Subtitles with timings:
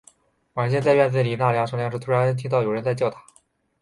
[0.53, 3.21] 晚间，在院子里纳凉的时候，突然听到有人在叫他